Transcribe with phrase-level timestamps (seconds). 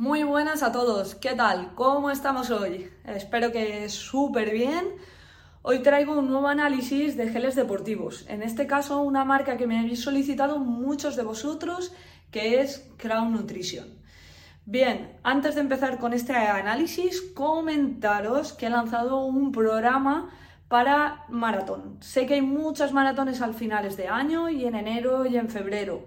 [0.00, 1.74] Muy buenas a todos, ¿qué tal?
[1.74, 2.88] ¿Cómo estamos hoy?
[3.04, 4.94] Espero que súper bien.
[5.62, 9.76] Hoy traigo un nuevo análisis de geles deportivos, en este caso una marca que me
[9.76, 11.92] habéis solicitado muchos de vosotros,
[12.30, 13.88] que es Crown Nutrition.
[14.66, 20.30] Bien, antes de empezar con este análisis, comentaros que he lanzado un programa
[20.68, 21.96] para maratón.
[22.02, 26.06] Sé que hay muchas maratones al finales de año y en enero y en febrero.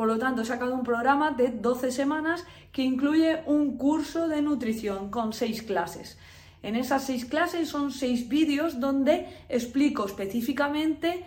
[0.00, 4.40] Por lo tanto, he sacado un programa de 12 semanas que incluye un curso de
[4.40, 6.16] nutrición con 6 clases.
[6.62, 11.26] En esas 6 clases son 6 vídeos donde explico específicamente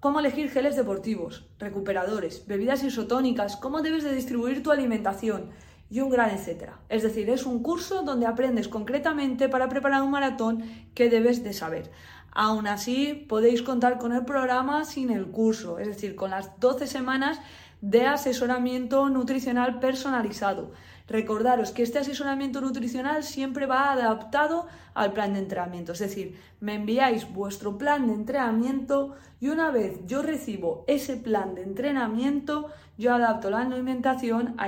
[0.00, 5.50] cómo elegir geles deportivos, recuperadores, bebidas isotónicas, cómo debes de distribuir tu alimentación
[5.88, 6.80] y un gran etcétera.
[6.88, 10.64] Es decir, es un curso donde aprendes concretamente para preparar un maratón
[10.96, 11.92] que debes de saber.
[12.32, 16.88] Aún así, podéis contar con el programa sin el curso, es decir, con las 12
[16.88, 17.38] semanas
[17.82, 20.70] de asesoramiento nutricional personalizado.
[21.08, 26.76] Recordaros que este asesoramiento nutricional siempre va adaptado al plan de entrenamiento, es decir, me
[26.76, 33.12] enviáis vuestro plan de entrenamiento y una vez yo recibo ese plan de entrenamiento, yo
[33.12, 34.66] adapto la alimentación a,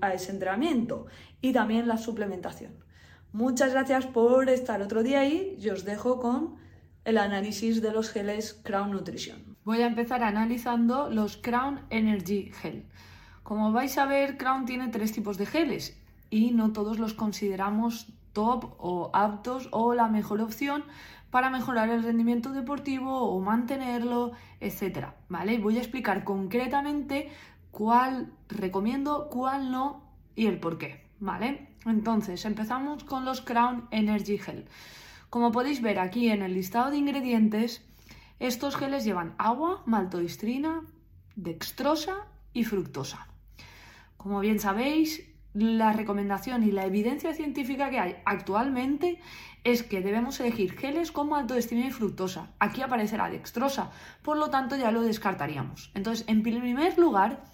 [0.00, 1.06] a ese entrenamiento
[1.40, 2.72] y también la suplementación.
[3.32, 6.56] Muchas gracias por estar otro día ahí y os dejo con
[7.04, 9.51] el análisis de los geles Crown Nutrition.
[9.64, 12.84] Voy a empezar analizando los Crown Energy Gel.
[13.44, 15.96] Como vais a ver, Crown tiene tres tipos de geles
[16.30, 20.82] y no todos los consideramos top o aptos o la mejor opción
[21.30, 25.58] para mejorar el rendimiento deportivo o mantenerlo, etcétera, ¿vale?
[25.58, 27.30] Voy a explicar concretamente
[27.70, 30.02] cuál recomiendo, cuál no
[30.34, 31.68] y el por qué, ¿vale?
[31.86, 34.66] Entonces, empezamos con los Crown Energy Gel.
[35.30, 37.86] Como podéis ver aquí en el listado de ingredientes,
[38.42, 40.82] estos geles llevan agua, maltodextrina,
[41.36, 43.28] dextrosa y fructosa.
[44.16, 45.22] Como bien sabéis,
[45.54, 49.20] la recomendación y la evidencia científica que hay actualmente
[49.64, 52.50] es que debemos elegir geles con maltodextrina y fructosa.
[52.58, 53.92] Aquí aparecerá dextrosa,
[54.22, 55.92] por lo tanto ya lo descartaríamos.
[55.94, 57.44] Entonces, en primer lugar,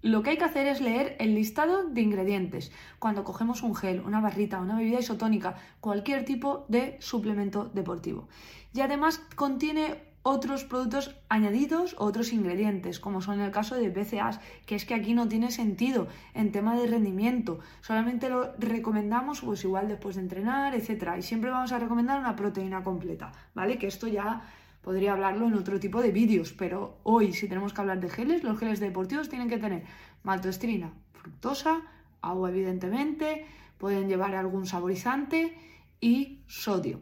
[0.00, 2.72] lo que hay que hacer es leer el listado de ingredientes.
[2.98, 8.28] Cuando cogemos un gel, una barrita, una bebida isotónica, cualquier tipo de suplemento deportivo.
[8.72, 14.74] Y además contiene otros productos añadidos, otros ingredientes, como son el caso de BCAAs, que
[14.74, 17.60] es que aquí no tiene sentido en tema de rendimiento.
[17.80, 22.36] Solamente lo recomendamos pues igual después de entrenar, etcétera, y siempre vamos a recomendar una
[22.36, 23.78] proteína completa, ¿vale?
[23.78, 24.42] Que esto ya
[24.82, 28.42] podría hablarlo en otro tipo de vídeos, pero hoy si tenemos que hablar de geles,
[28.44, 29.84] los geles deportivos tienen que tener
[30.22, 31.82] maltodextrina, fructosa,
[32.20, 33.46] agua evidentemente,
[33.78, 35.56] pueden llevar algún saborizante
[36.00, 37.00] y sodio.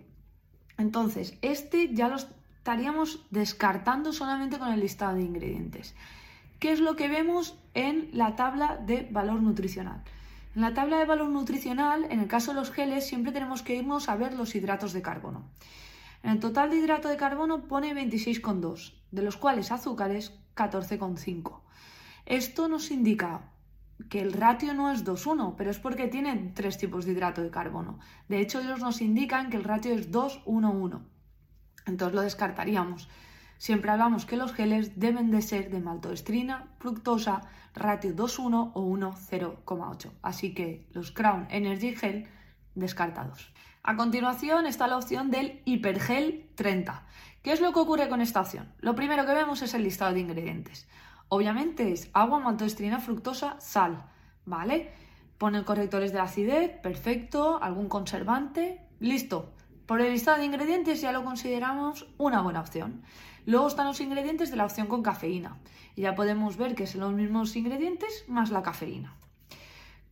[0.78, 2.28] Entonces, este ya los
[2.66, 5.94] estaríamos descartando solamente con el listado de ingredientes.
[6.59, 10.03] ¿Qué es lo que vemos en la tabla de valor nutricional?
[10.56, 13.77] En la tabla de valor nutricional, en el caso de los geles, siempre tenemos que
[13.77, 15.44] irnos a ver los hidratos de carbono.
[16.25, 21.60] En el total de hidrato de carbono pone 26,2, de los cuales azúcares 14,5.
[22.25, 23.53] Esto nos indica
[24.09, 27.50] que el ratio no es 2,1, pero es porque tienen tres tipos de hidrato de
[27.50, 28.00] carbono.
[28.28, 31.15] De hecho, ellos nos indican que el ratio es 2,1,1
[31.87, 33.09] entonces lo descartaríamos.
[33.59, 37.43] Siempre hablamos que los geles deben de ser de maltodextrina, fructosa,
[37.75, 40.11] ratio 2,1 o 1,0,8.
[40.23, 42.29] Así que los Crown Energy Gel
[42.75, 43.53] descartados.
[43.83, 47.07] A continuación está la opción del Hipergel 30.
[47.43, 48.73] ¿Qué es lo que ocurre con esta opción?
[48.81, 50.89] Lo primero que vemos es el listado de ingredientes.
[51.29, 54.05] Obviamente es agua, maltodextrina, fructosa, sal,
[54.45, 54.93] ¿vale?
[55.39, 59.55] Ponen correctores de acidez, perfecto, algún conservante, listo.
[59.87, 63.03] Por el listado de ingredientes ya lo consideramos una buena opción.
[63.45, 65.59] Luego están los ingredientes de la opción con cafeína.
[65.95, 69.15] Y ya podemos ver que son los mismos ingredientes más la cafeína.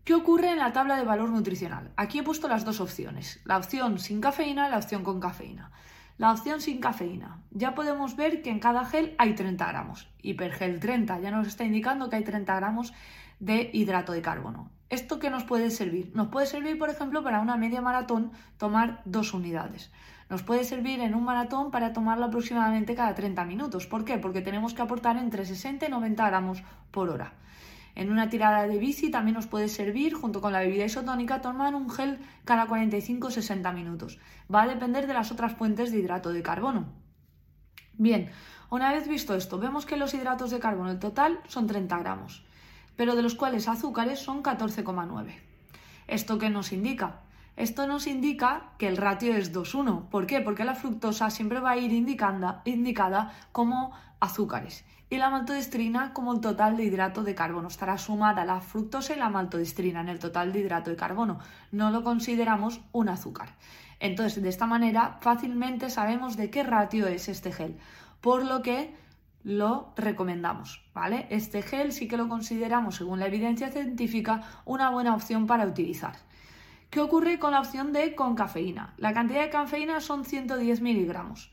[0.05, 1.91] ¿Qué ocurre en la tabla de valor nutricional?
[1.97, 5.73] Aquí he puesto las dos opciones, la opción sin cafeína y la opción con cafeína.
[6.19, 7.43] La opción sin cafeína.
[7.51, 10.09] Ya podemos ver que en cada gel hay 30 gramos.
[10.23, 12.93] Hipergel 30 ya nos está indicando que hay 30 gramos
[13.41, 14.71] de hidrato de carbono.
[14.95, 16.13] ¿Esto qué nos puede servir?
[16.15, 19.91] Nos puede servir, por ejemplo, para una media maratón tomar dos unidades.
[20.31, 23.89] Nos puede servir en un maratón para tomarlo aproximadamente cada 30 minutos.
[23.89, 24.19] ¿Por qué?
[24.19, 27.33] Porque tenemos que aportar entre 60 y 90 gramos por hora.
[27.97, 31.75] En una tirada de bici también nos puede servir, junto con la bebida isotónica, tomar
[31.75, 34.21] un gel cada 45-60 minutos.
[34.47, 36.85] Va a depender de las otras fuentes de hidrato de carbono.
[37.95, 38.31] Bien,
[38.71, 42.45] una vez visto esto, vemos que los hidratos de carbono en total son 30 gramos
[42.97, 45.35] pero de los cuales azúcares son 14,9.
[46.07, 47.21] ¿Esto qué nos indica?
[47.57, 50.09] Esto nos indica que el ratio es 2-1.
[50.09, 50.41] ¿Por qué?
[50.41, 56.41] Porque la fructosa siempre va a ir indicada como azúcares y la maltodextrina como el
[56.41, 57.69] total de hidrato de carbono.
[57.69, 61.39] Estará sumada la fructosa y la maltodextrina en el total de hidrato de carbono.
[61.71, 63.51] No lo consideramos un azúcar.
[64.01, 67.79] Entonces, de esta manera, fácilmente sabemos de qué ratio es este gel,
[68.21, 68.95] por lo que
[69.45, 71.27] lo recomendamos, ¿vale?
[71.31, 76.17] Este gel sí que lo consideramos, según la evidencia científica, una buena opción para utilizar.
[76.89, 78.95] ¿Qué ocurre con la opción de con cafeína?
[78.97, 81.53] La cantidad de cafeína son 110 miligramos.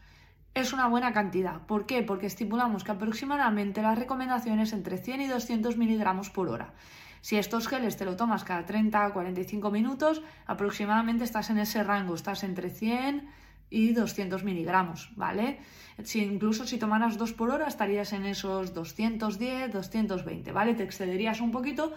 [0.53, 1.61] Es una buena cantidad.
[1.65, 2.01] ¿Por qué?
[2.01, 6.73] Porque estipulamos que aproximadamente la recomendación es entre 100 y 200 miligramos por hora.
[7.21, 11.83] Si estos geles te lo tomas cada 30 a 45 minutos, aproximadamente estás en ese
[11.83, 13.29] rango, estás entre 100
[13.71, 15.57] y 200 miligramos, ¿vale?
[16.03, 20.75] Si incluso si tomaras dos por hora estarías en esos 210, 220, ¿vale?
[20.75, 21.93] Te excederías un poquito,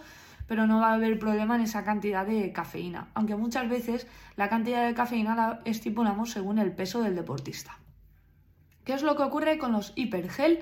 [0.47, 4.07] pero no va a haber problema en esa cantidad de cafeína, aunque muchas veces
[4.37, 7.77] la cantidad de cafeína la estipulamos según el peso del deportista.
[8.85, 10.59] ¿Qué es lo que ocurre con los Hipergel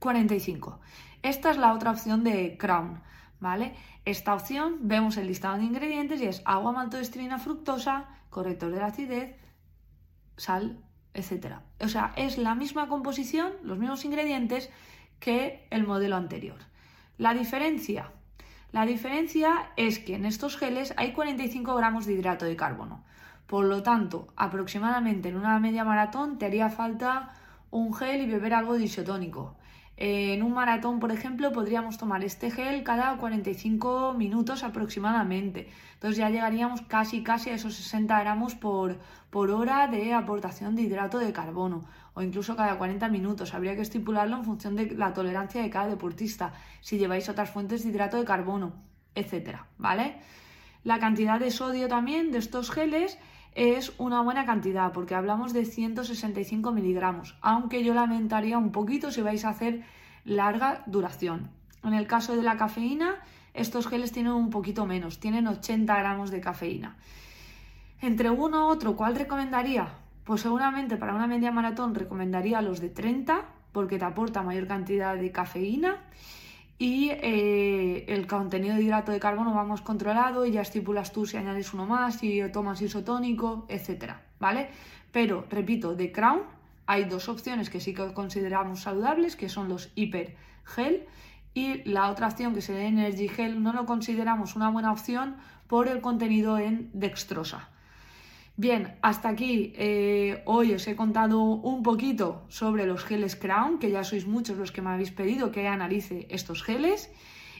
[0.00, 0.80] 45?
[1.22, 3.02] Esta es la otra opción de Crown,
[3.38, 3.74] ¿vale?
[4.04, 8.86] Esta opción vemos el listado de ingredientes y es agua, maltodextrina, fructosa, corrector de la
[8.86, 9.36] acidez,
[10.36, 10.78] sal,
[11.14, 11.56] etc.
[11.80, 14.70] O sea, es la misma composición, los mismos ingredientes
[15.20, 16.58] que el modelo anterior.
[17.18, 18.10] La diferencia,
[18.72, 23.04] la diferencia es que en estos geles hay 45 gramos de hidrato de carbono.
[23.46, 27.32] Por lo tanto, aproximadamente en una media maratón te haría falta
[27.70, 29.56] un gel y beber algo de.
[29.98, 35.70] En un maratón, por ejemplo, podríamos tomar este gel cada 45 minutos aproximadamente.
[35.94, 38.98] Entonces ya llegaríamos casi casi a esos 60 gramos por,
[39.30, 43.54] por hora de aportación de hidrato de carbono o incluso cada 40 minutos.
[43.54, 46.52] Habría que estipularlo en función de la tolerancia de cada deportista,
[46.82, 48.74] si lleváis otras fuentes de hidrato de carbono,
[49.14, 50.16] etcétera, ¿vale?
[50.84, 53.18] La cantidad de sodio también de estos geles
[53.56, 59.22] es una buena cantidad, porque hablamos de 165 miligramos, aunque yo lamentaría un poquito si
[59.22, 59.82] vais a hacer
[60.24, 61.48] larga duración.
[61.82, 63.16] En el caso de la cafeína,
[63.54, 66.96] estos geles tienen un poquito menos, tienen 80 gramos de cafeína.
[68.02, 69.88] Entre uno u otro, ¿cuál recomendaría?
[70.24, 75.16] Pues seguramente para una media maratón recomendaría los de 30, porque te aporta mayor cantidad
[75.16, 76.02] de cafeína
[76.78, 81.36] y eh, el contenido de hidrato de carbono vamos controlado y ya estipulas tú si
[81.36, 84.68] añades uno más, si tomas isotónico, etcétera, ¿vale?
[85.12, 86.42] Pero, repito, de Crown
[86.86, 91.06] hay dos opciones que sí que consideramos saludables, que son los hiper gel
[91.54, 95.36] y la otra opción que es el Energy Gel no lo consideramos una buena opción
[95.66, 97.70] por el contenido en dextrosa.
[98.58, 103.90] Bien, hasta aquí eh, hoy os he contado un poquito sobre los geles Crown, que
[103.90, 107.12] ya sois muchos los que me habéis pedido que analice estos geles.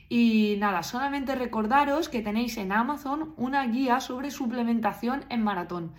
[0.09, 5.93] Y nada, solamente recordaros que tenéis en Amazon una guía sobre suplementación en maratón.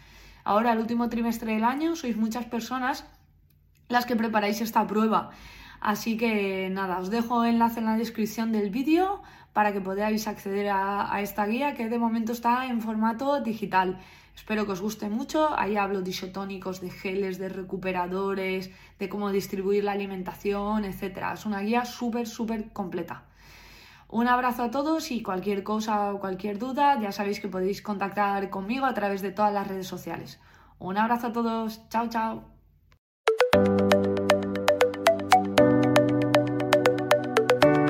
[0.44, 3.06] Ahora, el último trimestre del año, sois muchas personas
[3.90, 5.30] las que preparáis esta prueba.
[5.94, 9.22] Así que nada, os dejo enlace en la descripción del vídeo
[9.54, 13.90] para que podáis acceder a esta guía que de momento está en formato digital.
[14.36, 15.40] Espero que os guste mucho.
[15.58, 18.70] Ahí hablo de isotónicos, de geles, de recuperadores,
[19.00, 21.04] de cómo distribuir la alimentación, etc.
[21.34, 23.24] Es una guía súper, súper completa.
[24.10, 28.50] Un abrazo a todos y cualquier cosa o cualquier duda ya sabéis que podéis contactar
[28.50, 30.40] conmigo a través de todas las redes sociales.
[30.80, 31.88] Un abrazo a todos.
[31.88, 32.44] Chao, chao.